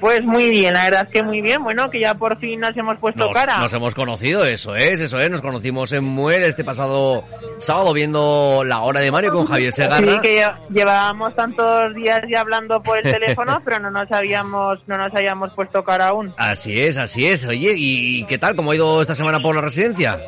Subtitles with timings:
[0.00, 1.62] Pues muy bien, la verdad es que muy bien.
[1.62, 3.58] Bueno, que ya por fin nos hemos puesto Nos, cara.
[3.58, 5.30] nos hemos conocido, eso es, eso es.
[5.30, 7.24] Nos conocimos en Muel este pasado
[7.58, 10.20] sábado viendo la hora de Mario con Javier Sí, Segarra.
[10.20, 14.96] que lle- llevábamos tantos días ya hablando por el teléfono, pero no nos habíamos no
[14.96, 16.34] nos habíamos puesto cara aún.
[16.36, 17.44] Así es, así es.
[17.46, 18.54] Oye, ¿y qué tal?
[18.56, 20.18] ¿Cómo ha ido esta semana por la residencia?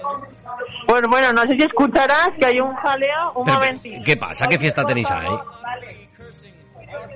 [0.87, 3.33] Pues bueno, no sé si escucharás que hay un jaleo.
[3.35, 4.03] Un Pero, momentito.
[4.05, 4.47] ¿Qué pasa?
[4.49, 5.29] ¿Qué fiesta tenéis ahí?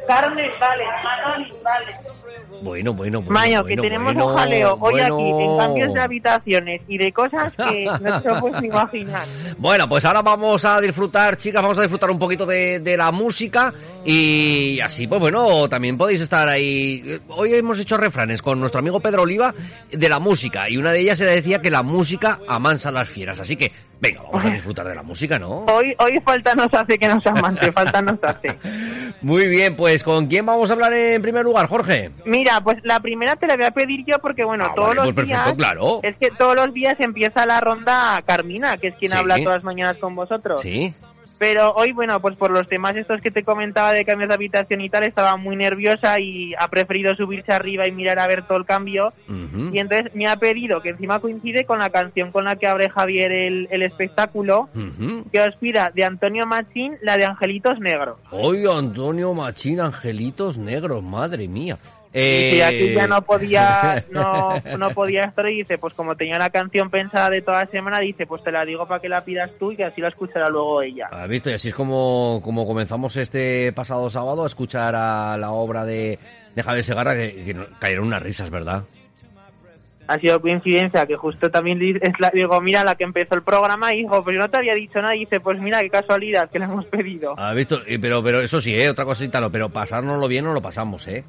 [0.07, 0.85] Carmen, vale.
[1.63, 1.95] Vale.
[2.63, 3.31] Bueno, bueno, bueno.
[3.31, 5.15] Mayo, bueno, que tenemos bueno, un jaleo hoy bueno.
[5.15, 7.85] aquí en cambios de habitaciones y de cosas que
[8.25, 9.27] no puedes ni imaginar.
[9.59, 13.11] Bueno, pues ahora vamos a disfrutar, chicas, vamos a disfrutar un poquito de, de la
[13.11, 13.73] música
[14.05, 17.21] y así, pues bueno, también podéis estar ahí.
[17.29, 19.55] Hoy hemos hecho refranes con nuestro amigo Pedro Oliva
[19.91, 23.09] de la música y una de ellas se decía que la música amansa a las
[23.09, 23.73] fieras, así que
[24.03, 25.61] venga, vamos a disfrutar de la música, ¿no?
[25.67, 28.59] Hoy, hoy falta nos hace que nos amante, falta nos hace.
[29.23, 32.11] Muy bien, pues ¿con quién vamos a hablar en primer lugar, Jorge?
[32.25, 34.97] Mira, pues la primera te la voy a pedir yo porque, bueno, Ah, todos vale,
[34.97, 35.55] los pues perfecto, días...
[35.57, 36.01] claro.
[36.03, 39.17] Es que todos los días empieza la ronda Carmina, que es quien Sí.
[39.17, 40.61] habla todas las mañanas con vosotros.
[40.61, 40.93] Sí.
[41.43, 44.81] Pero hoy, bueno, pues por los temas estos que te comentaba de cambios de habitación
[44.81, 48.59] y tal, estaba muy nerviosa y ha preferido subirse arriba y mirar a ver todo
[48.59, 49.09] el cambio.
[49.73, 52.89] Y entonces me ha pedido, que encima coincide con la canción con la que abre
[52.91, 54.69] Javier el, el espectáculo,
[55.33, 58.19] que os pida de Antonio Machín la de Angelitos Negros.
[58.31, 61.77] Hoy Antonio Machín, Angelitos Negros, madre mía.
[62.15, 62.51] Y Eh...
[62.53, 66.51] que aquí ya no podía, no, no podía estar y dice, pues como tenía la
[66.51, 69.51] canción pensada de toda la semana, dice, pues te la digo para que la pidas
[69.59, 71.09] tú y que así la escuchará luego ella.
[71.11, 71.49] ¿Has visto?
[71.51, 76.19] Y así es como, como comenzamos este pasado sábado a escuchar a la obra de,
[76.55, 78.83] de Javier Segarra, que, cayeron unas risas, ¿verdad?
[80.09, 81.79] Ha sido coincidencia que justo también
[82.19, 85.01] la, digo, mira, la que empezó el programa, hijo, pero yo no te había dicho
[85.01, 87.35] nada y dice, pues mira, qué casualidad que la hemos pedido.
[87.39, 87.81] ¿Has visto?
[87.87, 88.91] Y- Pero, pero eso sí, ¿eh?
[88.91, 91.25] Otra cosita, no, pero pasárnoslo bien no lo pasamos, ¿eh?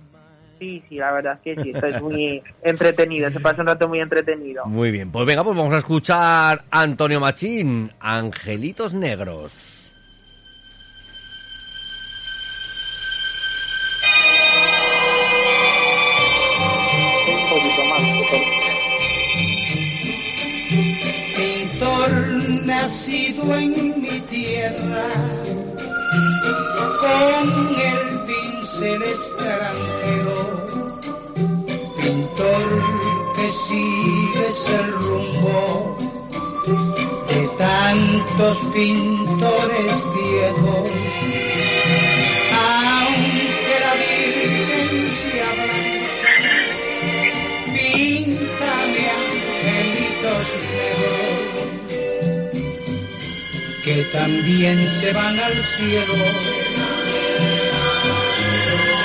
[0.64, 3.90] Sí, sí, la verdad es que sí, esto es muy entretenido, se pasa un rato
[3.90, 4.66] muy entretenido.
[4.66, 9.94] Muy bien, pues venga, pues vamos a escuchar a Antonio Machín, Angelitos Negros.
[17.28, 18.54] Un poquito más, un poquito.
[21.36, 25.08] pintor nacido en mi tierra,
[27.02, 30.53] con el pincel extranjero,
[33.68, 35.98] sigues el rumbo
[37.30, 40.90] de tantos pintores viejos,
[42.52, 44.90] aunque la Virgen
[45.22, 46.36] sea blanca,
[47.74, 51.34] píntame angelitos negros
[53.84, 56.16] que también se van al cielo.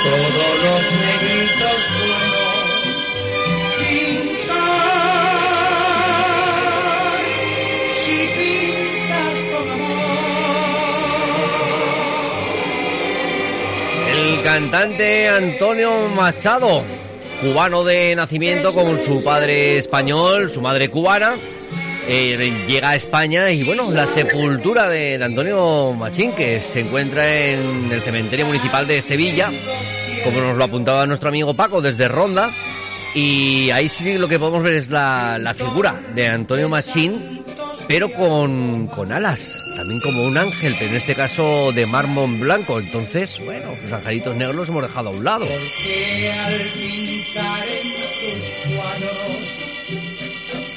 [0.03, 2.59] Todos los negritos buenos,
[14.53, 16.81] cantante Antonio Machado,
[17.39, 21.35] cubano de nacimiento con su padre español, su madre cubana,
[22.07, 27.91] eh, llega a España y bueno, la sepultura de Antonio Machín, que se encuentra en
[27.91, 29.51] el cementerio municipal de Sevilla,
[30.23, 32.49] como nos lo apuntaba nuestro amigo Paco desde Ronda,
[33.13, 37.43] Y ahí sí lo que podemos ver es la, la figura de Antonio Machín,
[37.89, 42.77] pero con, con alas, también como un ángel, pero en este caso de mármol blanco.
[42.77, 45.47] Entonces, bueno, los angelitos negros los hemos dejado a un lado.
[45.47, 47.95] Porque al pintar en
[48.29, 49.57] tus cuadros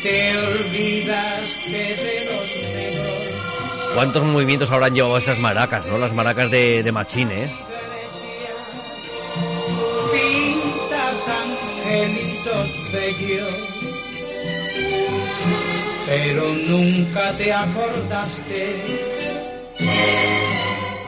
[0.02, 3.30] te olvidaste de los negros.
[3.94, 5.98] ¿Cuántos movimientos habrán llevado esas maracas, no?
[5.98, 7.46] Las maracas de, de Machín, ¿eh?
[10.12, 13.81] Pintas angelitos bellos,
[16.12, 18.82] pero nunca te acordaste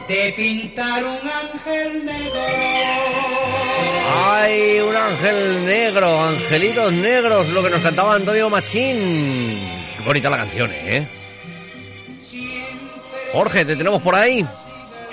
[0.07, 2.41] de pintar un ángel negro.
[4.25, 6.23] ¡Ay, un ángel negro!
[6.23, 9.59] Angelitos negros, lo que nos cantaba Antonio Machín.
[9.97, 11.07] Qué bonita la canción, ¿eh?
[13.31, 14.43] Jorge, ¿te tenemos por ahí?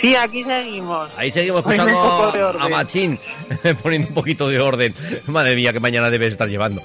[0.00, 1.10] Sí, aquí seguimos.
[1.18, 3.18] Ahí seguimos escuchando a, Machín,
[3.82, 4.94] poniendo un poquito de orden.
[5.26, 6.82] Madre mía, qué mañana debes estar llevando.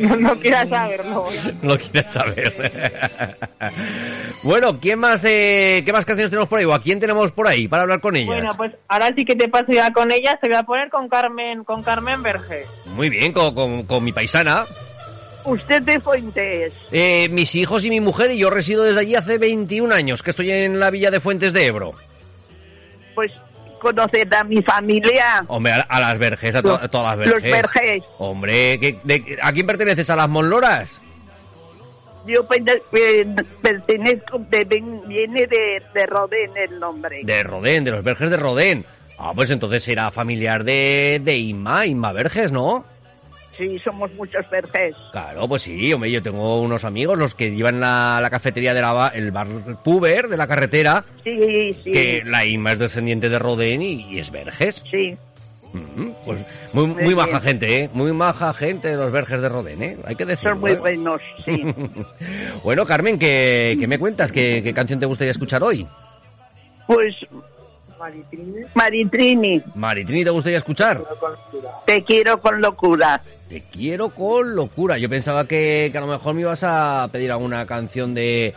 [0.00, 1.26] No, no quieras saberlo.
[1.62, 2.52] Lo quieres saber.
[4.42, 6.64] bueno, ¿quién más, eh, ¿qué más canciones tenemos por ahí?
[6.64, 8.28] ¿O a quién tenemos por ahí para hablar con ellas?
[8.28, 10.38] Bueno, pues ahora sí que te paso ya con ella.
[10.40, 12.66] Se voy a poner con Carmen, con Carmen Verge.
[12.86, 14.66] Muy bien, con, con- con mi paisana.
[15.44, 16.72] Usted de Fuentes.
[16.90, 20.30] Eh, mis hijos y mi mujer y yo resido desde allí hace 21 años, que
[20.30, 21.92] estoy en la villa de Fuentes de Ebro.
[23.14, 23.30] Pues
[23.84, 25.44] conocer a mi familia.
[25.46, 28.02] Hombre, a, a las verges, a, to- a todas las Los verges.
[28.18, 30.10] Hombre, ¿qué- de- ¿a quién perteneces?
[30.10, 31.00] ¿A las Monloras?
[32.26, 32.40] Yo
[32.92, 33.26] eh,
[33.60, 34.64] pertenezco, de,
[35.06, 37.20] viene de, de Rodén el nombre.
[37.22, 38.86] De Rodén, de los Verges de Rodén.
[39.18, 42.84] Ah, pues entonces será familiar de, de Inma, Inma Verges, ¿no?
[43.56, 44.96] Sí, somos muchos Vergés.
[45.12, 48.80] Claro, pues sí, hombre, yo tengo unos amigos, los que llevan la, la cafetería de
[48.80, 49.46] la, ba- el bar
[49.84, 54.18] Puber de la carretera, Sí, sí, que la Inma es descendiente de Rodén y, y
[54.18, 54.82] es Verges.
[54.90, 55.16] sí.
[55.72, 56.38] Mm, Pues
[56.72, 57.90] muy, muy, Muy maja gente, ¿eh?
[57.92, 59.96] Muy maja gente de los Verges de Rodén, ¿eh?
[60.04, 60.50] Hay que decirlo.
[60.50, 60.76] Son muy ¿eh?
[60.76, 61.62] buenos, sí.
[62.62, 64.30] bueno, Carmen, ¿qué, qué me cuentas?
[64.30, 65.84] ¿Qué, qué canción te gustaría escuchar hoy?
[66.86, 67.14] Pues,
[68.74, 71.02] Maritrini, Maritrini, ¿te gustaría escuchar?
[71.86, 73.20] te quiero con locura.
[73.48, 74.98] Te quiero con locura.
[74.98, 78.54] Yo pensaba que, que a lo mejor me ibas a pedir alguna canción de,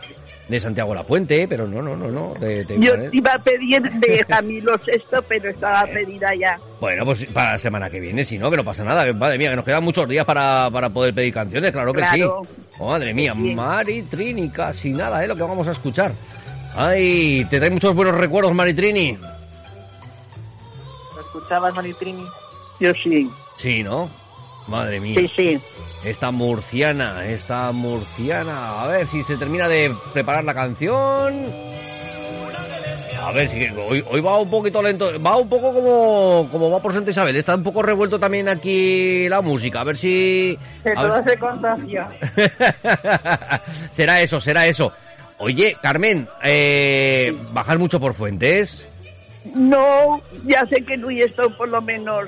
[0.48, 2.34] de Santiago Lapuente, pero no, no, no, no.
[2.40, 6.58] te- te- Yo te iba a pedir de Camilo Sexto, pero estaba pedida ya.
[6.80, 9.04] Bueno, pues para la semana que viene, si no, que no pasa nada.
[9.04, 12.00] que, Madre mía, que nos quedan muchos días para, para poder pedir canciones, claro que
[12.00, 12.42] Claro.
[12.44, 12.54] sí.
[12.80, 13.54] Oh, madre mía, Bien.
[13.56, 15.28] Maritrini, casi nada, ¿eh?
[15.28, 16.12] Lo que vamos a escuchar.
[16.76, 19.16] Ay, te trae muchos buenos recuerdos, Maritrini.
[19.20, 19.37] ¿Lo
[21.38, 22.26] escuchabas, Maritrini?
[22.80, 24.08] Yo sí, Sí, ¿no?
[24.66, 25.18] Madre mía.
[25.18, 25.60] sí, sí.
[26.04, 28.82] Esta murciana, esta murciana.
[28.82, 31.46] A ver si se termina de preparar la canción.
[33.20, 35.10] A ver si hoy, hoy va un poquito lento.
[35.20, 37.34] Va un poco como, como va por Santa Isabel.
[37.36, 39.80] Está un poco revuelto también aquí la música.
[39.80, 40.56] A ver si.
[40.84, 42.08] Que a ver- todo se contagia.
[43.90, 44.92] será eso, será eso.
[45.38, 48.86] Oye, Carmen, eh, ¿bajas mucho por fuentes?
[49.54, 52.24] No, ya sé que no he estado por lo menos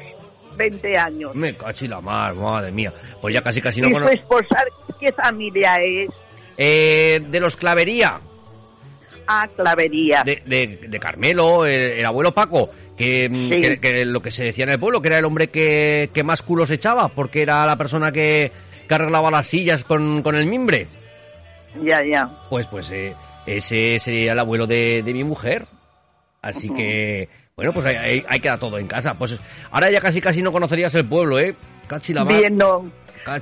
[0.56, 1.34] 20 años.
[1.34, 2.92] Me cachi la mar, madre mía.
[3.20, 4.14] Pues ya casi casi no ¿Y su conozco.
[4.40, 4.64] esposa
[4.98, 6.10] qué familia es?
[6.56, 8.20] Eh, de los Clavería.
[9.26, 10.22] Ah, Clavería.
[10.24, 13.60] de, de, de Carmelo, el, el abuelo Paco, que, mm, Sí.
[13.60, 16.24] que, que lo que se decía en el pueblo, que era el hombre que, que
[16.24, 18.50] más culos echaba, porque era la persona que,
[18.88, 20.88] que arreglaba las sillas con, con el mimbre.
[21.82, 22.28] Ya, ya.
[22.50, 23.14] Pues, pues eh,
[23.46, 25.66] ese sería el abuelo de, de mi mujer.
[26.42, 29.14] Así que, bueno, pues ahí, ahí, queda todo en casa.
[29.14, 29.36] Pues
[29.70, 31.54] ahora ya casi casi no conocerías el pueblo, ¿eh?
[31.86, 32.38] Cachi la mar.
[32.38, 32.90] Bien, no.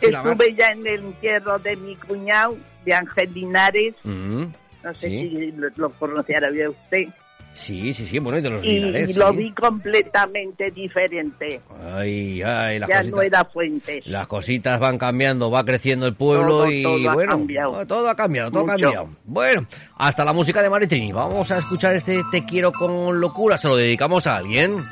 [0.01, 3.95] Estuve ya en el entierro de mi cuñado, de Ángel Linares.
[4.05, 5.29] No sé Sí.
[5.31, 7.09] si lo, lo conocerá usted.
[7.53, 9.37] Sí, sí, sí, bueno, y de los Y, Linares, y lo sí.
[9.37, 11.61] vi completamente diferente.
[11.93, 13.11] Ay, ay, las ya cositas.
[13.17, 14.07] no era Fuentes.
[14.07, 17.87] Las cositas van cambiando, va creciendo el pueblo Todo, y todo ha bueno, cambiado.
[17.87, 19.09] todo ha cambiado, todo ha cambiado.
[19.25, 21.13] Bueno, hasta la música de Maritrini.
[21.13, 23.57] Vamos a escuchar este Te quiero con locura.
[23.59, 24.83] ¿Se lo dedicamos a alguien?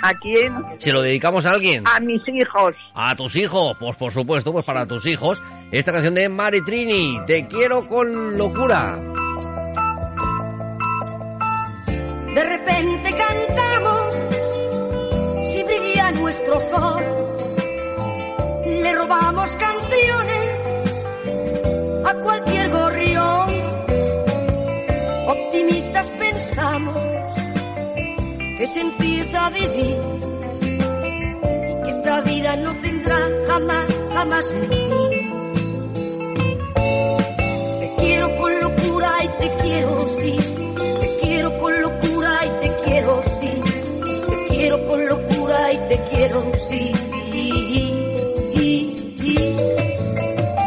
[0.00, 0.54] ¿A quién?
[0.78, 1.82] ¿Se lo dedicamos a alguien?
[1.88, 2.72] A mis hijos.
[2.94, 5.42] A tus hijos, pues por supuesto, pues para tus hijos.
[5.72, 8.96] Esta canción de Maritrini, Te quiero con locura.
[12.34, 14.14] De repente cantamos,
[15.46, 17.02] si brilla nuestro sol,
[18.64, 20.48] le robamos canciones
[22.04, 23.48] a cualquier gorrión.
[25.26, 26.98] Optimistas pensamos
[28.58, 29.98] que se empieza a vivir
[30.60, 34.68] y que esta vida no tendrá jamás, jamás fin.
[36.74, 40.37] Te quiero con locura y te quiero sí.
[45.88, 46.92] te quiero, sí.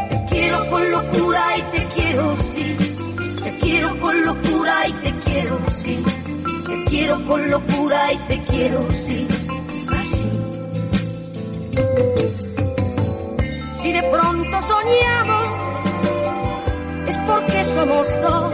[0.10, 2.78] Te quiero con locura y te quiero, sí.
[3.44, 6.04] Te quiero con locura y te quiero, sí.
[6.68, 9.28] Te quiero con locura y te quiero, sí.
[10.00, 10.30] Así.
[13.82, 15.48] Si de pronto soñamos,
[17.08, 18.54] es porque somos dos.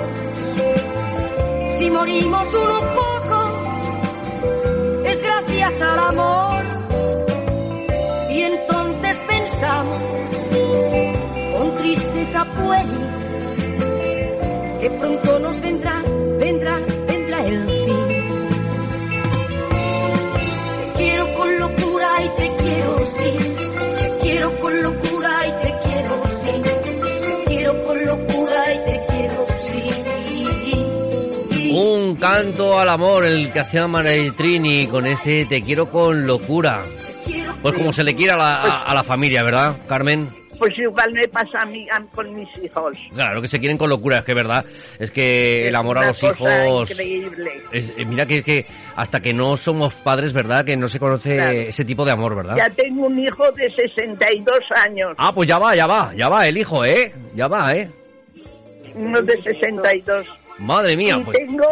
[1.78, 3.40] Si morimos uno poco,
[5.06, 6.57] es gracias al amor.
[12.38, 12.98] Tristeza puede,
[14.82, 16.02] que pronto nos vendrá,
[16.40, 16.78] vendrá,
[17.08, 18.08] vendrá el fin.
[20.96, 23.32] Te quiero con locura y te quiero, sí.
[24.00, 26.52] Te quiero con locura y te quiero, sí.
[26.64, 29.46] Te quiero con locura y te quiero,
[31.52, 31.72] sí.
[31.74, 36.82] Un canto al amor, el que hacía María Trini con este Te quiero con locura.
[37.62, 40.30] Pues como se le quiere a la, a- a la familia, ¿verdad, Carmen?
[40.58, 42.98] Pues igual me pasa a mí a- con mis hijos.
[43.14, 44.66] Claro que se quieren con locura, es que es verdad.
[45.00, 46.92] Es que el amor a los cosa hijos...
[46.92, 47.52] Increíble.
[47.72, 50.66] es- eh, mira que, que hasta que no somos padres, ¿verdad?
[50.66, 51.52] Que no se conoce Claro.
[51.60, 52.56] ese tipo de amor, ¿verdad?
[52.58, 56.48] Ya tengo un hijo de 62 años, Ah, pues ya va, ya va, ya va
[56.48, 57.14] el hijo, ¿eh?
[57.36, 57.90] Ya va, ¿eh?
[58.96, 60.26] uno de 62.
[60.60, 61.38] Madre mía, y pues...
[61.38, 61.68] tengo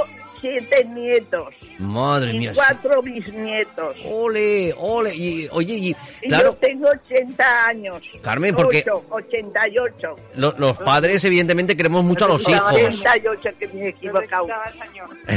[0.52, 2.52] siete nietos Madre y mía.
[2.54, 3.98] cuatro bisnietos.
[4.06, 5.16] Ole, ole.
[5.16, 8.04] Y, oye, y Y claro, yo tengo 80 años.
[8.22, 10.16] Carmen, porque- Ocho, 88.
[10.36, 12.72] lo- los padres evidentemente queremos mucho a los hijos.
[12.74, 14.48] 88, que me he equivocado.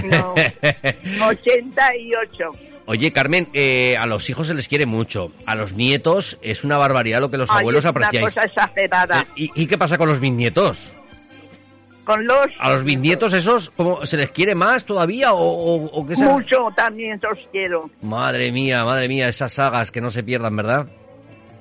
[0.05, 0.35] No,
[1.29, 2.53] 88.
[2.87, 5.31] Oye, Carmen, eh, a los hijos se les quiere mucho.
[5.47, 8.25] A los nietos es una barbaridad lo que los Ay, abuelos es una apreciáis.
[8.35, 9.21] cosa exagerada.
[9.21, 10.93] Eh, ¿Y, y qué pasa con los bisnietos?
[12.09, 12.47] Con los...
[12.59, 16.25] ¿A los bisnietos esos cómo, se les quiere más todavía o, o- o qué se-
[16.25, 17.91] Mucho también los quiero.
[18.01, 20.87] Madre mía, madre mía, esas sagas que no se pierdan, ¿verdad?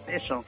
[0.07, 0.45] Eso.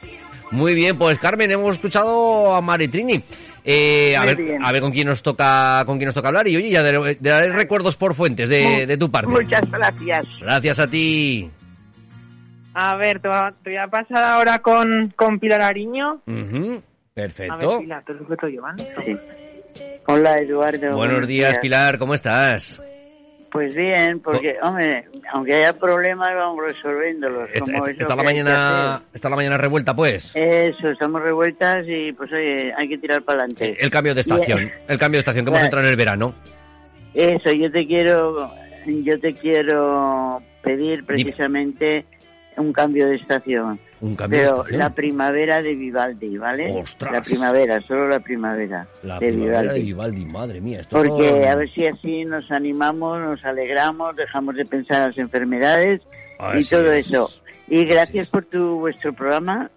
[0.51, 3.21] Muy bien, pues Carmen, hemos escuchado a Maritrini.
[3.65, 4.65] Eh, a ver, bien.
[4.65, 7.17] a ver con quién nos toca, con quién nos toca hablar y oye, ya daré,
[7.19, 9.29] daré recuerdos por fuentes de, de tu parte.
[9.29, 10.25] Muchas gracias.
[10.39, 11.51] Gracias a ti.
[12.73, 16.21] A ver, te voy a, pasar ahora con, con Pilar Ariño.
[16.25, 16.81] Ujú, A ver,
[17.13, 17.79] Perfecto.
[17.79, 18.87] Pilar, te lo sujeto yo, ¿vale?
[20.05, 20.95] Hola Eduardo.
[20.95, 22.81] Buenos días, Pilar, ¿cómo estás?
[23.51, 27.49] Pues bien, porque, hombre, aunque haya problemas, vamos resolviéndolos.
[27.51, 30.31] Está, como está la mañana, está la mañana revuelta, pues.
[30.35, 33.75] Eso, estamos revueltas y pues oye, hay que tirar para adelante.
[33.79, 34.73] El cambio de estación, Bien.
[34.87, 36.35] el cambio de estación, que hemos entrado en el verano.
[37.13, 38.51] Eso, yo te quiero,
[38.85, 42.05] yo te quiero pedir precisamente
[42.57, 43.79] un cambio de estación.
[44.01, 46.71] Un cambio Pero la primavera de Vivaldi, ¿vale?
[46.81, 47.11] ¡Ostras!
[47.11, 49.79] La primavera, solo la primavera La de primavera Vivaldi.
[49.79, 50.79] de Vivaldi, madre mía.
[50.79, 55.17] Esto Porque a ver si así nos animamos, nos alegramos, dejamos de pensar en las
[55.17, 56.01] enfermedades
[56.57, 57.07] y todo es.
[57.07, 57.29] eso.
[57.67, 59.69] Y gracias por tu vuestro programa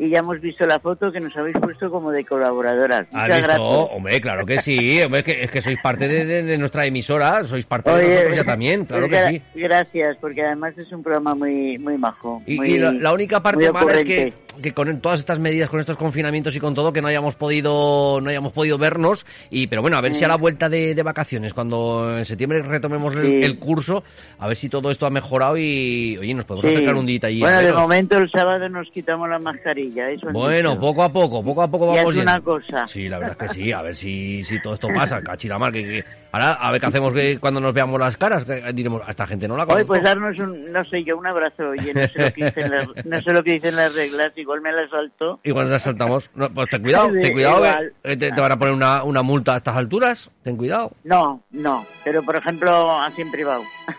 [0.00, 3.02] y ya hemos visto la foto que nos habéis puesto como de colaboradoras.
[3.12, 3.42] ¿Has Muchas visto?
[3.46, 3.88] gracias.
[3.92, 5.02] Hombre, claro que sí.
[5.02, 7.96] Hombre, es, que, es que sois parte de, de- de nuestra emisora, sois parte de
[7.96, 9.42] Oye, nosotros ya también, claro que sí.
[9.54, 12.42] Gracias, porque además es un programa muy muy majo.
[12.46, 14.32] Y, muy- y la, la única parte mala es que.
[14.62, 18.20] Que con todas estas medidas, con estos confinamientos y con todo, que no hayamos podido,
[18.20, 19.26] no hayamos podido vernos.
[19.50, 22.62] Y pero bueno, a ver si a la vuelta de, de vacaciones, cuando en septiembre
[22.62, 23.38] retomemos el, Sí.
[23.42, 24.02] el curso,
[24.38, 26.74] a ver si todo esto ha mejorado y oye, nos podemos Sí.
[26.74, 27.40] acercar un día allí.
[27.40, 30.10] Bueno, de momento el sábado nos quitamos la mascarilla.
[30.10, 30.80] Eso Bueno, dicho.
[30.80, 32.86] poco a poco, poco a poco Y vamos una cosa.
[32.86, 35.82] Sí, la verdad es que sí, a ver si, si todo esto pasa, cachiramar, que,
[35.82, 39.10] que- ahora a ver qué hacemos que cuando nos veamos las caras, que diremos, a
[39.10, 39.86] esta gente no la conozco.
[39.88, 41.68] pues darnos un, no sé yo, un abrazo.
[41.70, 44.60] Oye, no sé lo que dicen las, no sé lo que dicen las reglas, igual
[44.60, 45.40] me las salto.
[45.42, 46.30] Igual nos saltamos.
[46.34, 47.92] No, pues ten cuidado, ten cuidado, igual.
[48.04, 50.92] eh, te, te van a poner una, una multa a estas alturas, ten cuidado.
[51.04, 53.62] No, no, pero por ejemplo así en privado.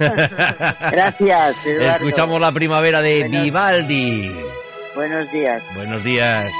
[0.92, 2.06] Gracias, Eduardo.
[2.08, 3.42] Escuchamos la primavera de Bueno.
[3.44, 4.32] Vivaldi.
[4.96, 5.64] Buenos días.
[5.76, 6.52] Buenos días.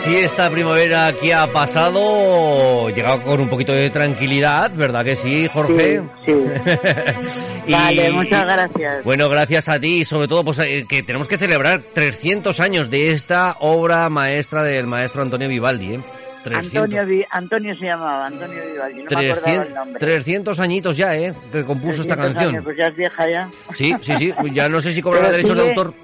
[0.00, 5.46] Si esta primavera que ha pasado llegado con un poquito de tranquilidad, ¿verdad que sí,
[5.52, 6.02] Jorge?
[6.24, 6.32] Sí,
[7.66, 9.04] Y- Vale, muchas gracias.
[9.04, 12.88] Bueno, gracias a ti y sobre todo pues eh, que tenemos que celebrar 300 años
[12.90, 16.00] de esta obra maestra del maestro Antonio Vivaldi, ¿eh?
[16.42, 16.98] 300,
[17.32, 20.00] Antonio, se llamaba, Antonio Vivaldi, no me acordaba 300, el nombre.
[20.00, 21.34] 300 añitos ya, ¿eh?
[21.52, 22.48] Que compuso esta 300 canción.
[22.54, 23.50] años, pues ya es vieja ya.
[23.74, 24.34] Sí, sí, sí.
[24.52, 25.94] Ya no sé si cobrará Pero derechos de sigue- autor.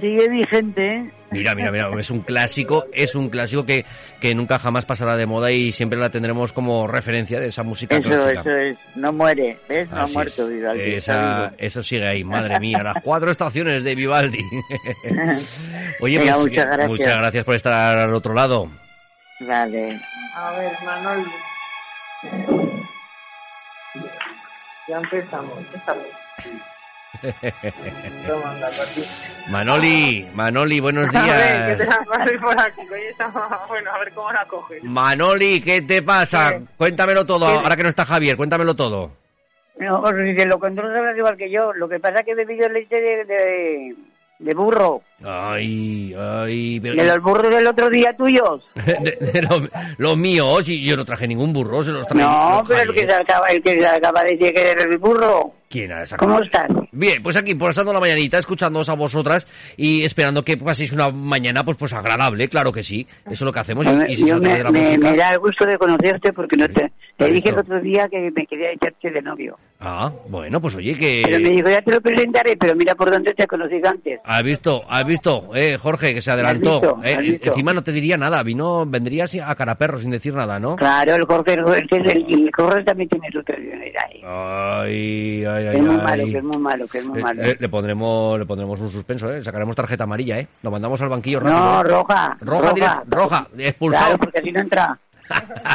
[0.00, 1.10] Sigue vigente, ¿eh?
[1.30, 3.84] Mira, mira, mira, es un clásico, es un clásico que,
[4.20, 7.96] que nunca jamás pasará de moda y siempre la tendremos como referencia de esa música
[7.96, 8.40] Eso, clásica.
[8.40, 8.78] eso es.
[8.96, 9.90] No muere, ¿ves?
[9.90, 10.48] No Así ha muerto es.
[10.48, 10.82] Vivaldi.
[10.94, 14.38] Esa- eso sigue ahí, madre mía, las cuatro estaciones de Vivaldi.
[16.00, 16.88] Oye, pues muchas gracias.
[16.88, 18.70] muchas gracias por estar al otro lado.
[19.40, 20.00] Vale.
[20.34, 21.24] A ver, Manol.
[24.88, 25.58] Ya empezamos.
[25.84, 26.50] Para ti.
[29.48, 31.98] Manoli, Manoli, buenos A ver, que te días.
[32.06, 32.82] pases por aquí.
[33.68, 34.82] Bueno, a ver cómo la coges.
[34.84, 36.50] Manoli, ¿qué te pasa?
[36.50, 36.60] ¿Qué?
[36.76, 37.52] Cuéntamelo todo, ¿Qué?
[37.54, 39.12] ahora que no está Javier, cuéntamelo todo.
[39.78, 41.72] No, pues, lo controlas igual que yo.
[41.72, 43.94] Lo que pasa es que he bebido leche de, de,
[44.40, 45.02] de burro.
[45.24, 46.94] Ay, ay, pero...
[46.94, 48.62] De los burros del otro día tuyos.
[48.74, 52.22] de- de lo- los míos, y yo no traje ningún burro, se los traje.
[52.22, 54.84] No, los pero el que, se acaba, el que se acaba de decir que eres
[54.84, 55.52] el burro.
[55.68, 56.32] ¿Quién ha sacado?
[56.32, 56.66] ¿Cómo estás?
[56.92, 59.46] Bien, pues aquí, por estando la mañanita, escuchándoos a vosotras
[59.76, 63.06] y esperando que paséis una mañana, pues, pues agradable, claro que sí.
[63.26, 63.84] Eso es lo que hacemos.
[63.84, 66.66] y- y si se yo me, me- me da el gusto de conocerte porque no
[66.68, 69.58] te, ¿Has te dije el otro día que me quería echarte de novio.
[69.78, 71.50] Ah, bueno, pues oye, Pero me que...
[71.56, 74.20] dijo, ya te lo presentaré, pero mira por dónde te he conocido antes.
[74.24, 76.80] Has visto, has visto, eh, Jorge, que se adelantó.
[76.80, 76.98] visto?
[77.02, 77.40] eh.
[77.42, 80.76] Encima no te diría nada, vino, vendría así a cara perro sin decir nada, ¿no?
[80.76, 84.22] Claro, el Jorge, el, el, Jorge también tiene su personalidad ahí.
[84.24, 86.02] Ay, ay, ay, es muy ay.
[86.02, 87.42] malo, que es muy malo, que es muy Le, malo.
[87.42, 89.42] le- le pondremos, le pondremos un suspenso, ¿eh?
[89.42, 90.46] Sacaremos tarjeta amarilla, ¿eh?
[90.62, 91.58] Lo mandamos al banquillo rápido.
[91.58, 92.36] No, roja.
[92.40, 94.04] Roja, direct- roja, expulsado.
[94.06, 94.98] Claro, porque así no entra.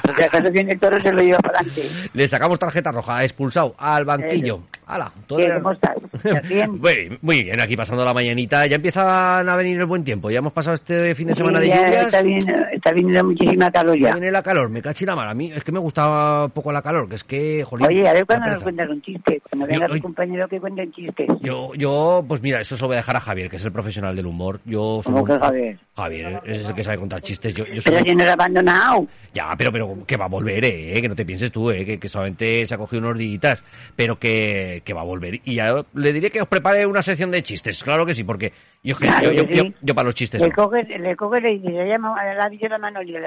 [0.03, 1.83] Porque acaso viene el toro se lo lleva para adelante.
[2.13, 4.61] Le sacamos tarjeta roja, expulsado al banquillo.
[4.85, 5.11] ¡Hala!
[5.27, 5.95] todo ¿Qué, era- ¿Cómo estás?
[6.13, 6.71] ¿Estás bien?
[6.79, 8.65] Muy, muy bien, aquí pasando la mañanita.
[8.67, 10.29] Ya empiezan a venir el buen tiempo.
[10.29, 12.05] Ya hemos pasado este fin de semana de Sí, ya lluvias.
[12.07, 12.39] Está, bien,
[12.73, 14.11] está viniendo muchísima calor Ya ya.
[14.15, 15.31] viene la calor, me cachi la mala.
[15.31, 17.87] A mí es que me gusta poco la calor, que es que, jolín.
[17.87, 19.41] Oye, a ver da cuándo nos cuentas un chiste.
[19.49, 21.27] Cuando venga tu compañero que cuenten chistes.
[21.41, 23.71] Yo, yo, pues mira, eso se lo voy a dejar a Javier, que es el
[23.71, 24.59] profesional del humor.
[24.65, 25.79] Yo soy ¿Cómo un- que Javier?
[25.95, 27.53] Javier es el que sabe contar chistes.
[27.55, 29.07] Yo, yo soy Pero si nos ha abandonado.
[29.33, 31.99] Ya, pero, pero que va a volver, eh, que no te pienses tú, eh, que,
[31.99, 33.63] que solamente se ha cogido unos días,
[33.95, 35.41] pero que, que va a volver.
[35.45, 38.51] Y ya le diré que os prepare una sección de chistes, claro que sí, porque
[38.84, 39.73] yo, Claro yo, yo, sí.
[39.93, 40.41] para los chistes.
[40.41, 40.56] Le no.
[40.56, 43.19] coges, le coges y le llama a la mano y le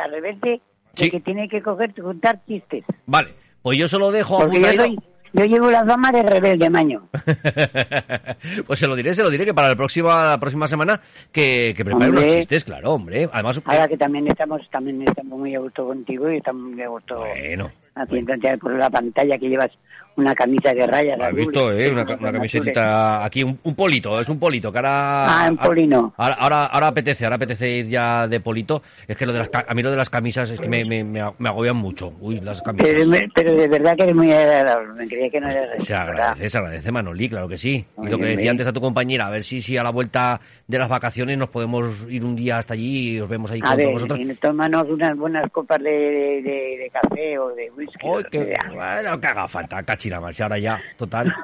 [0.94, 1.04] Sí.
[1.04, 2.84] de que tiene que coger contar chistes.
[3.06, 3.28] Vale,
[3.62, 4.84] pues yo se lo dejo Porque yo, apuntadito.
[4.84, 4.98] soy,
[5.32, 7.08] yo llevo la fama de rebelde, maño.
[8.66, 11.00] pues se lo diré, se lo diré que para la próxima, la próxima semana
[11.32, 12.22] que, que prepare Hombre.
[12.22, 13.28] unos chistes, claro, hombre.
[13.32, 16.88] Además, Ahora que también estamos también estamos muy a gusto contigo y estamos muy a
[16.88, 19.70] gusto bueno, haciéndote por la pantalla que llevas
[20.16, 21.18] una camisa de rayas.
[21.20, 22.32] has azules, visto, eh, una, una azules.
[22.32, 25.24] camisetita aquí, un, un polito, es un polito, que ahora...
[25.26, 26.14] Ah, un polino.
[26.16, 28.82] Ahora, ahora, ahora apetece, ahora apetece ir ya de polito.
[29.06, 31.04] Es que lo de las, a mí lo de las camisas es que me, me,
[31.04, 32.12] me, agobian mucho.
[32.20, 32.90] Uy, las camisas.
[32.92, 34.92] Pero, me- pero de verdad que eres muy agradable.
[34.94, 36.08] Me creía que no eras Se ¿verdad?
[36.08, 37.84] agradece, se agradece, Manolí, claro que sí.
[38.02, 40.40] Y lo que decía antes a tu compañera, a ver si, si a la vuelta
[40.66, 43.68] de las vacaciones nos podemos ir un día hasta allí y os vemos ahí A
[43.68, 44.18] con ver, vosotros.
[44.20, 47.98] y tómanos unas buenas copas de, de, de- de café o de whisky.
[48.02, 51.34] Ay, o lo que, que bueno, que haga falta, cachira más, y ahora ya, total.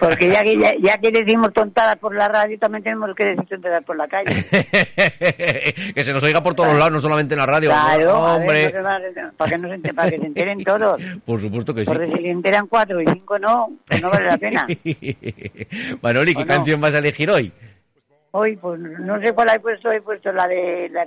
[0.00, 3.44] Porque ya que, ya, ya que decimos tontadas por la radio, también tenemos que decir
[3.48, 4.26] tontadas por la calle.
[5.94, 7.70] que se nos oiga por todos lados, no solamente en la radio.
[7.70, 8.72] Claro, No, ver, hombre.
[8.72, 9.00] no va-
[9.36, 11.00] para, que no se para que se enteren todos.
[11.24, 11.86] Por supuesto que sí.
[11.86, 14.66] Porque si se enteran cuatro y cinco no, pues no vale la pena.
[16.02, 17.52] Manoli, ¿qué canción vas a elegir hoy?
[18.32, 21.06] Hoy, pues no sé cuál he puesto, he puesto la de la,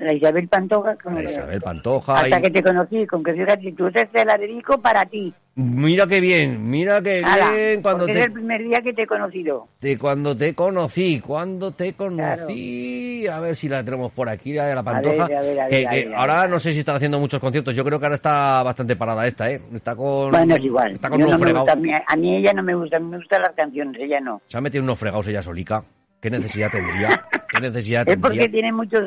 [0.00, 0.96] la Isabel Pantoja.
[0.96, 2.14] como- Isabel Pantoja.
[2.14, 5.32] Hasta y- que te conocí, con que fíjate, tú te la dedico para ti.
[5.58, 9.04] Mira qué bien, mira qué Ala, bien cuando te, es el primer día que te
[9.04, 9.66] he conocido.
[9.80, 14.66] de cuando te conocí, cuando te conocí, a ver si la tenemos por aquí, la
[14.66, 16.58] de la Pantoja, ver, a ver, a ver, que, a que ver, a ahora no
[16.58, 19.62] sé si están haciendo muchos conciertos, yo creo que ahora está bastante parada esta, ¿eh?
[19.74, 20.30] Está con...
[20.30, 20.92] Bueno, es igual.
[20.92, 21.74] Está con unos no fregados.
[21.74, 24.42] gusta, a, mí, ella no me gusta, a mí me gustan las canciones, ella no.
[24.48, 25.82] Se ha metido unos fregados ella solica.
[26.20, 27.08] ¿Qué necesidad tendría?
[27.48, 28.60] ¿Qué necesidad Es porque tendría?
[28.60, 29.00] tiene muchos,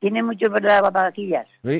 [0.00, 0.82] tiene muchos verdad.
[1.14, 1.32] Sí,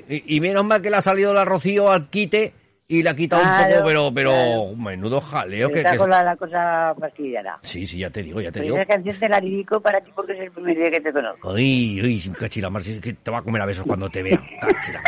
[0.08, 2.61] Y, y menos mal que le ha salido la Rocío al quite
[2.94, 4.76] y le ha quitado un Claro, poco, pero, pero claro.
[4.76, 7.58] menudo jaleo que, Está que- con la, la cosa fastidiada.
[7.62, 8.76] Sí, sí, ya te digo, ya te Pero digo.
[8.76, 11.54] esa canción te la dedico para ti porque es el primer día que te conozco.
[11.54, 14.42] Ay, ay, cachila, si es que te va a comer a besos cuando te vea.
[14.60, 15.02] Cachila.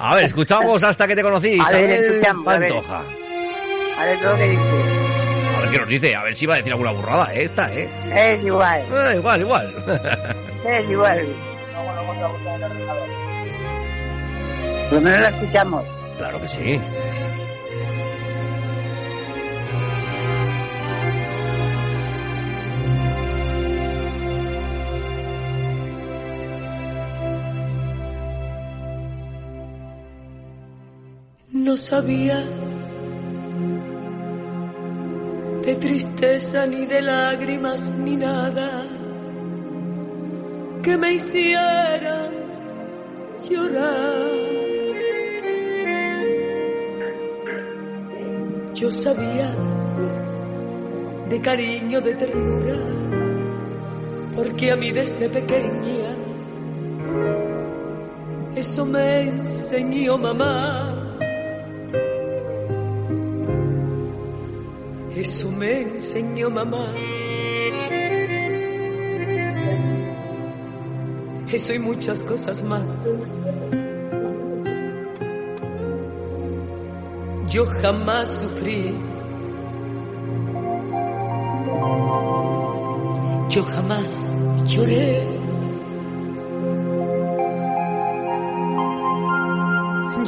[0.00, 1.58] a ver, escuchamos hasta que te conocí.
[1.60, 2.72] A ver, escuchamos, a ver.
[2.72, 4.62] A ver lo que dice.
[5.56, 6.16] A ver qué nos dice.
[6.16, 7.44] A ver si va a decir alguna burrada ¿eh?
[7.44, 7.86] esta, ¿eh?
[8.14, 9.74] Es igual, Ah, igual, igual.
[10.66, 11.26] es igual.
[14.92, 15.86] Lo menos la escuchamos.
[16.18, 16.80] claro que sí.
[31.52, 32.38] No sabía
[35.62, 38.84] de tristeza ni de lágrimas ni nada
[40.82, 42.28] que me hiciera
[43.48, 44.61] llorar.
[48.82, 49.54] Yo sabía
[51.28, 52.76] de cariño, de ternura,
[54.34, 56.16] porque a mí desde pequeña
[58.56, 60.96] eso me enseñó mamá.
[65.14, 66.92] Eso me enseñó mamá.
[71.52, 73.04] Eso y muchas cosas más.
[77.52, 78.94] Yo jamás sufrí.
[83.50, 84.26] Yo jamás
[84.64, 85.28] lloré.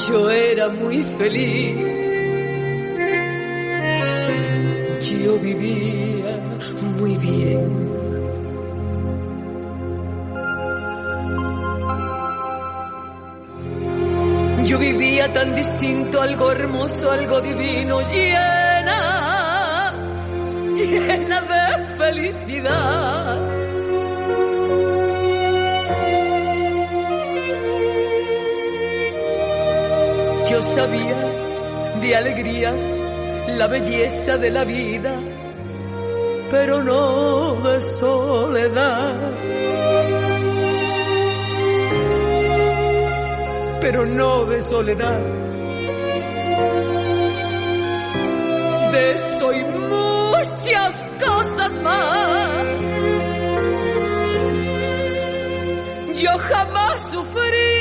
[0.06, 1.78] Yo era muy feliz.
[5.00, 6.58] Yo vivía
[6.98, 7.93] muy bien.
[15.34, 19.92] Tan distinto, algo hermoso, algo divino, llena,
[20.74, 23.36] llena de felicidad.
[30.48, 31.16] Yo sabía
[32.00, 32.76] de alegrías
[33.58, 35.18] la belleza de la vida,
[36.50, 39.63] pero no de soledad.
[43.84, 45.20] Pero no de soledad.
[48.92, 52.64] De eso y muchas cosas más.
[56.18, 57.73] Yo jamás sufrí.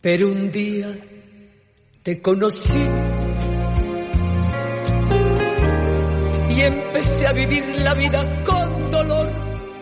[0.00, 0.88] Pero un día
[2.04, 2.86] te conocí
[6.50, 9.37] y empecé a vivir la vida con dolor.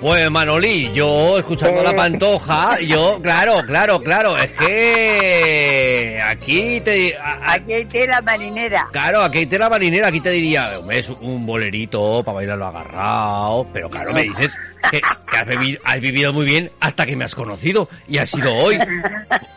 [0.06, 7.16] Pues Manolí, yo escuchando la pantoja, yo, claro, claro, claro, es que aquí te...
[7.16, 8.88] a- a- Aquí hay tela marinera.
[8.92, 13.90] Claro, aquí hay tela marinera, aquí te diría, es un bolerito para bailarlo agarrado, pero
[13.90, 14.54] claro, me dices
[14.92, 18.26] que, que has, vivido, has vivido muy bien hasta que me has conocido y ha
[18.26, 18.78] sido hoy.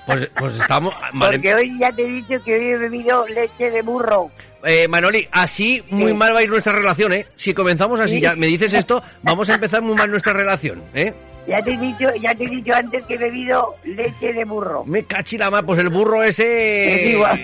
[0.09, 0.91] Pues, pues estamos...
[1.19, 4.31] Porque hoy ya te he dicho que hoy he bebido leche de burro.
[4.63, 7.25] Eh, Manoli, así muy mal va a ir nuestra relación, ¿eh?
[7.35, 8.21] Si comenzamos así, Sí.
[8.21, 11.13] ya me dices esto, vamos a empezar muy mal nuestra relación, ¿eh?
[11.47, 14.83] Ya te he dicho, ya te he dicho antes que he bebido leche de burro.
[14.85, 17.05] Me cachilama, pues el burro ese...
[17.05, 17.39] Es igual.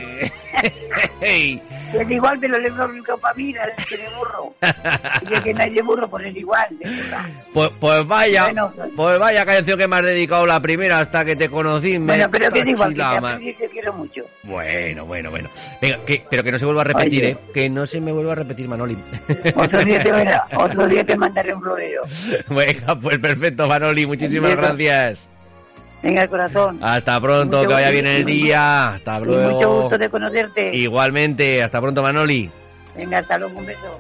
[2.00, 4.54] Es igual, pero le doy para mí la leche de burro.
[5.22, 6.68] Y que de burro, pues es igual.
[6.80, 6.90] de.
[7.54, 8.74] Pues, pues vaya, Bueno.
[8.96, 11.98] pues vaya canción que me has dedicado la primera hasta que te conocí.
[12.00, 12.94] me Bueno, pero que es igual,
[13.40, 14.24] que te quiero mucho.
[14.44, 15.50] Bueno, bueno, bueno.
[15.82, 17.32] Venga, que- pero que no se vuelva a repetir, Oye.
[17.32, 17.38] ¿eh?
[17.54, 18.98] Que no se me vuelva a repetir, Manoli.
[19.56, 22.04] Otro día te, verá, otro día te mandaré un florero.
[22.50, 24.06] Venga, pues perfecto, Manoli.
[24.06, 25.30] Muchísimas gracias.
[26.06, 26.80] Venga, corazón.
[26.84, 28.90] Hasta pronto, Mucho que vaya bien el día.
[28.90, 29.52] Hasta Y luego.
[29.56, 30.76] mucho gusto de conocerte.
[30.76, 32.50] Igualmente, hasta pronto, Manoli.
[32.96, 34.00] Venga, hasta luego, un beso.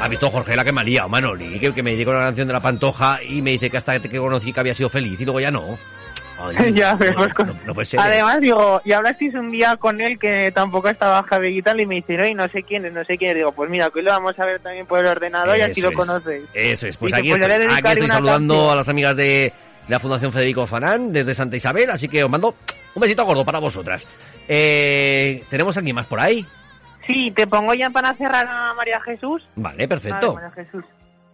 [0.00, 1.58] ¿Has visto Jorge la que me ha liado, Manoli?
[1.58, 4.18] Que, que me llegó la canción de la pantoja y me dice que hasta que
[4.18, 5.78] conocí que había sido feliz y luego ya no.
[6.38, 8.00] Ay, Ya, no, vemos no, con- no- no puede ser.
[8.00, 11.86] Además, digo, y hablasteis un día con él que tampoco estaba Javi y tal, y
[11.86, 13.36] me dice, oye, no sé quién es, no sé quién es.
[13.36, 15.80] Digo, pues mira, que hoy lo vamos a ver también por el ordenador y así
[15.80, 15.96] lo es.
[15.96, 16.42] conoces.
[16.52, 18.72] Eso es, pues aquí, pues estoy, aquí estoy saludando canción.
[18.72, 19.52] a las amigas de
[19.88, 22.54] la Fundación Federico Fanán desde Santa Isabel, así que os mando
[22.94, 24.06] un besito gordo para vosotras.
[24.48, 26.44] Eh, ¿Tenemos aquí más por ahí?
[27.06, 29.42] Sí, te pongo ya para cerrar a María Jesús.
[29.54, 30.34] Vale, perfecto.
[30.34, 30.84] ver, María Jesús.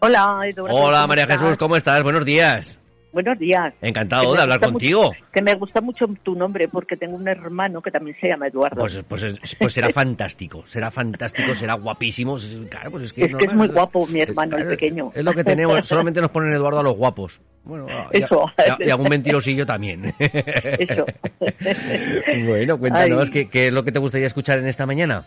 [0.01, 1.27] Hola, Hola ¿cómo María?
[1.27, 2.03] Jesús, ¿cómo estás?
[2.03, 2.82] Buenos días.
[3.13, 3.75] Buenos días.
[3.83, 5.03] Encantado Que de hablar contigo.
[5.09, 8.47] mucho- que me gusta mucho tu nombre porque tengo un hermano que también se llama
[8.49, 8.81] Eduardo.
[8.81, 12.39] Pues, pues, pues será fantástico, será fantástico, será guapísimo.
[12.71, 13.57] Claro, pues es que, es que es normal.
[13.57, 15.13] muy guapo mi hermano, el pequeño.
[15.15, 17.41] Es lo que tenemos, solamente nos ponen Eduardo a los guapos.
[17.65, 18.45] Bueno, y, Eso.
[18.81, 20.13] y- y algún mentirosillo también.
[20.19, 21.05] Eso.
[22.47, 23.31] bueno, cuéntanos.
[23.31, 25.25] ¿qué, qué es lo que te gustaría escuchar en esta mañana?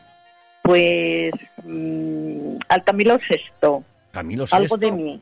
[0.63, 1.31] Pues
[1.63, 3.83] mm, al Camilo Sexto.
[4.15, 5.21] Camilo Algo de mí.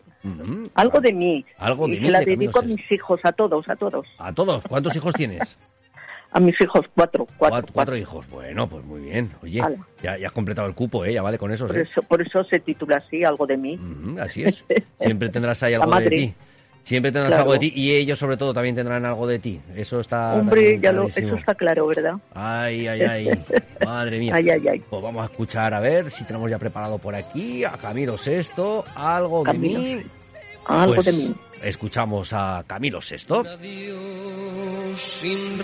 [0.75, 1.43] Algo de mí.
[1.57, 4.05] Algo de y mí la de Camilo dedico a mis hijos, a todos, a todos.
[4.19, 5.57] A todos, ¿cuántos hijos tienes?
[6.35, 7.49] A mis hijos, cuatro, cuatro.
[7.51, 8.27] cuatro, cuatro hijos.
[8.27, 9.29] Bueno, pues muy bien.
[9.43, 9.61] Oye,
[10.01, 11.13] ya, ya has completado el cupo, ¿eh?
[11.13, 11.83] Ya vale con esos, Por ¿eh?
[11.83, 13.77] eso, por eso se titula así, Algo de mí.
[13.77, 14.65] Mm, así es.
[14.99, 16.33] Siempre tendrás ahí algo de ti.
[16.83, 17.43] Siempre tendrás Claro.
[17.43, 19.59] algo de ti y ellos sobre todo también tendrán algo de ti.
[19.75, 21.27] Eso está Hombre, también ya lo, clarísimo.
[21.29, 22.15] eso está claro, ¿verdad?
[22.33, 23.29] Ay, ay, ay.
[23.85, 24.33] Madre mía.
[24.35, 24.83] Ay, ay, ay.
[24.89, 28.83] Pues vamos a escuchar a ver si tenemos ya preparado por aquí a Camilo Sexto,
[28.95, 30.03] algo Camilo de mí.
[30.65, 31.33] Algo Pues de mí.
[31.63, 33.43] Escuchamos a Camilo Sexto.
[34.95, 35.59] sin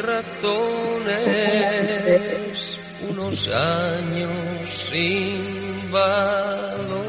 [1.49, 2.79] ratones,
[3.09, 4.29] unos años
[4.69, 7.08] sin valor.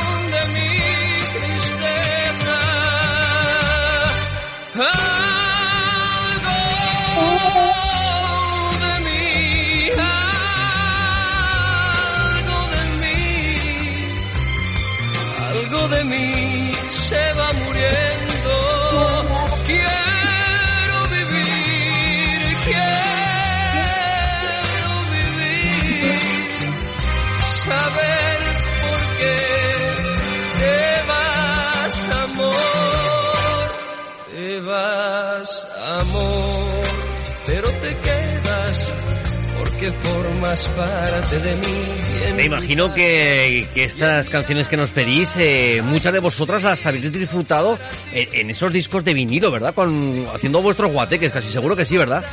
[40.55, 41.85] formas parte de mí.
[42.19, 46.63] y en Me imagino que, que estas canciones que nos pedís, eh, muchas de vosotras
[46.63, 47.77] las habéis disfrutado
[48.13, 49.73] en, en esos discos de vinilo, ¿verdad?
[49.73, 52.23] Con, haciendo vuestros guateques, casi seguro que sí, ¿verdad?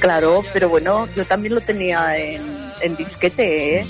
[0.00, 2.42] Claro, pero bueno, yo también lo tenía en,
[2.80, 3.86] en disquete, ¿eh?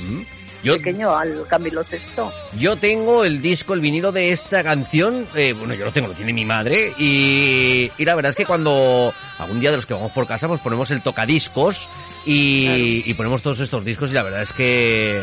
[0.62, 2.32] Yo, Pequeño al Camilo Sexto.
[2.56, 6.14] yo tengo el disco, el vinilo de esta canción, eh, bueno, yo lo tengo, lo
[6.14, 9.94] tiene mi madre, y, y la verdad es que cuando algún día de los que
[9.94, 11.88] vamos por casa, pues ponemos el tocadiscos
[12.26, 15.22] y, y ponemos todos estos discos y la verdad es que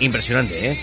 [0.00, 0.80] impresionante, ¿eh?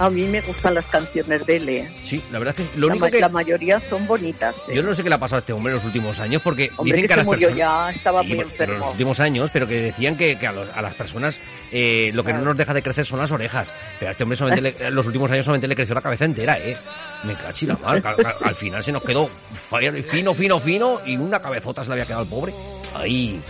[0.00, 1.90] A mí me gustan las canciones de él, ¿eh?
[2.02, 3.20] Sí, la verdad es que lo la, único ma- que...
[3.20, 4.56] la mayoría son bonitas.
[4.68, 4.74] ¿eh?
[4.74, 6.70] Yo no sé qué le ha pasado a este hombre en los últimos años, porque
[6.78, 7.90] Hombre, dicen que que a se las murió personas...
[7.92, 8.78] ya, estaba Sí, muy pero en enfermo.
[8.78, 11.38] los últimos años, pero que decían que, que a, los- a las personas
[11.70, 12.50] eh, lo que no Claro.
[12.52, 13.68] nos deja de crecer son las orejas.
[13.98, 16.24] Pero a este hombre solamente le- en los últimos años solamente le creció la cabeza
[16.24, 16.76] entera, ¿eh?
[17.24, 18.00] Me cachi la mar.
[18.04, 21.88] Al, al- al final se nos quedó fi- fino, fino, fino y una cabezota se
[21.90, 22.54] le había quedado al pobre.
[22.94, 23.40] Ahí.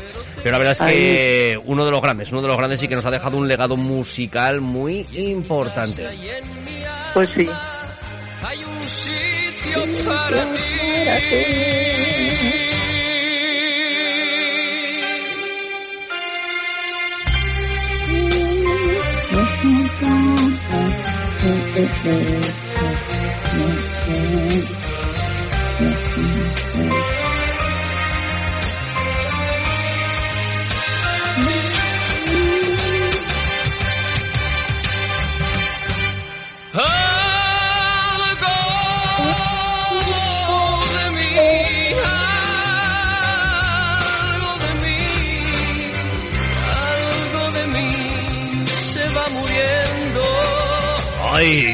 [0.43, 2.97] Pero la verdad es que uno de los grandes, uno de los grandes y que
[2.97, 6.07] nos ha dejado un legado musical muy importante.
[7.15, 7.49] Pues sí.
[8.43, 11.71] Hay un sitio para ti.
[23.53, 23.91] Algo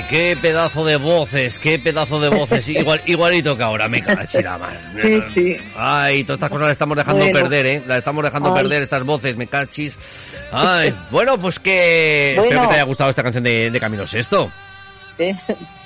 [0.09, 2.69] qué pedazo de voces, qué pedazo de voces.
[2.69, 4.79] Igual, igualito que ahora, me cachi la mar.
[5.03, 5.57] Sí, sí.
[5.77, 7.41] Ay, todas estas cosas las estamos dejando Bueno.
[7.41, 7.83] perder, ¿eh?
[7.87, 8.63] Las estamos dejando Ay.
[8.63, 9.97] perder, estas voces, me cachis.
[10.53, 12.35] Ay, bueno, pues que...
[12.37, 12.45] Bueno.
[12.51, 14.51] Espero que te haya gustado esta canción de, de Camilo Sexto.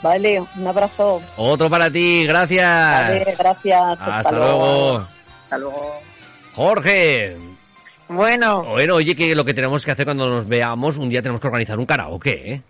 [0.02, 1.22] Vale, un abrazo.
[1.37, 2.66] Otro para ti, gracias.
[3.09, 3.98] Vale, gracias.
[4.00, 5.06] Hasta luego.
[5.44, 6.00] Hasta luego.
[6.54, 7.37] Jorge.
[8.09, 11.40] Bueno, Bueno, oye, que lo que tenemos que hacer cuando nos veamos, un día tenemos
[11.40, 12.62] que organizar un karaoke, ¿eh?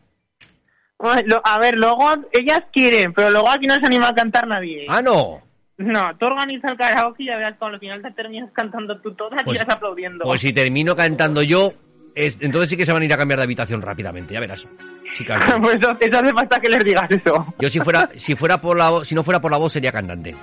[1.45, 4.87] A ver, luego ellas quieren, pero luego aquí no se anima a cantar nadie.
[4.89, 5.41] Ah, no.
[5.79, 9.13] No, tú organizas el karaoke y ya verás cuando al final te terminas cantando tú
[9.15, 10.25] todas Pues- y irás aplaudiendo.
[10.25, 11.73] Pues si termino cantando yo,
[12.15, 14.69] es- entonces sí que se van a ir a cambiar de habitación rápidamente, ya verás.
[15.17, 17.47] Chicas, pues eso, eso hace falta que les digas eso.
[17.59, 20.37] yo si fuera, si fuera por la si no fuera por la voz sería cantante.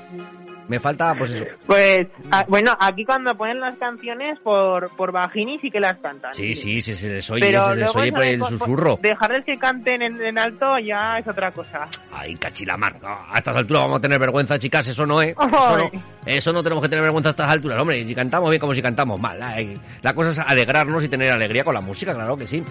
[0.68, 1.46] Me falta, pues eso.
[1.66, 6.34] Pues, a- bueno, aquí cuando ponen las canciones por, por Bajini sí que las cantan.
[6.34, 9.00] Sí, sí, sí, se les oye, Pero se les oye por el co- susurro.
[9.02, 11.86] Dejarles que canten en, en alto ya es otra cosa.
[12.12, 13.02] Ay, cachilamar.
[13.02, 14.88] no, a estas alturas vamos a tener vergüenza, chicas.
[14.88, 15.36] Eso no, ¿eh?
[15.40, 16.02] Eso no, Ay.
[16.26, 17.80] eso no tenemos que tener vergüenza a estas alturas.
[17.80, 19.42] Hombre, si cantamos bien como si cantamos mal.
[19.42, 22.64] ay, La cosa es alegrarnos y tener alegría con la música, claro que sí.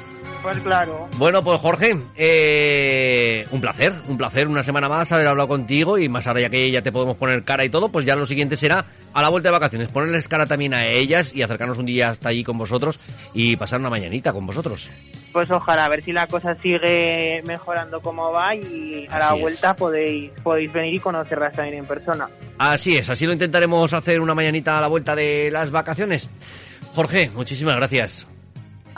[0.42, 1.08] Pues claro.
[1.16, 6.08] Bueno, pues Jorge, eh, un placer, un placer una semana más haber hablado contigo y
[6.08, 8.56] más ahora ya que ya te podemos poner cara y todo, pues ya lo siguiente
[8.56, 12.10] será a la vuelta de vacaciones, ponerles cara también a ellas y acercarnos un día
[12.10, 12.98] hasta allí con vosotros
[13.34, 14.90] y pasar una mañanita con vosotros.
[15.32, 19.40] Pues ojalá, a ver si la cosa sigue mejorando como va y a la es.
[19.40, 22.28] vuelta podéis, podéis venir y conocerlas también en persona.
[22.58, 26.28] Así es, así lo intentaremos hacer una mañanita a la vuelta de las vacaciones.
[26.94, 28.26] Jorge, muchísimas gracias.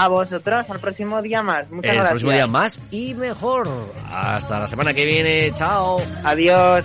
[0.01, 1.69] A vosotros, al próximo día más.
[1.71, 2.11] Muchas El gracias.
[2.11, 3.69] próximo día más y mejor.
[4.09, 5.53] Hasta la semana que viene.
[5.55, 5.97] Chao.
[6.23, 6.85] Adiós.